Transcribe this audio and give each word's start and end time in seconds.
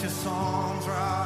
Your 0.00 0.10
songs 0.10 0.86
rise 0.86 1.17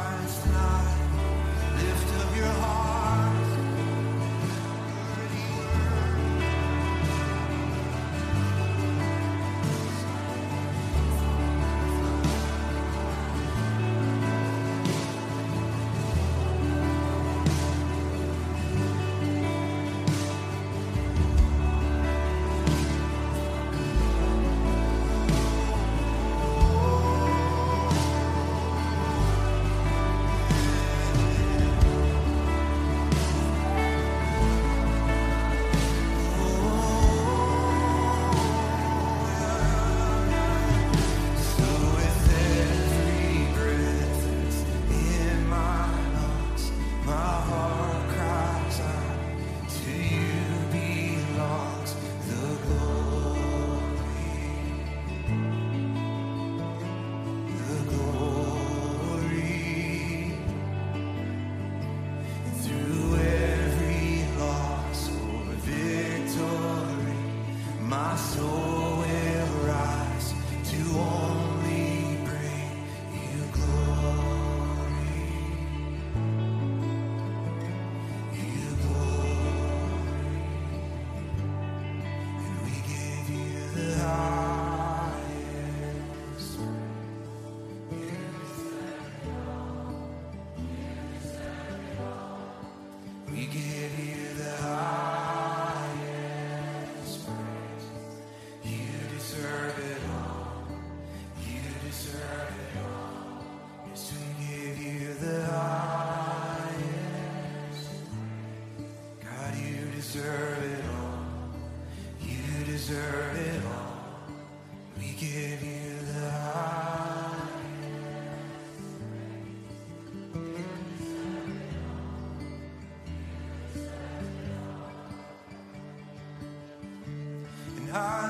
And 127.95 128.22